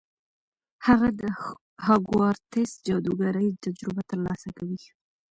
[0.85, 1.21] هغه د
[1.85, 4.81] هاګوارتس جادوګرۍ تجربه ترلاسه کوي.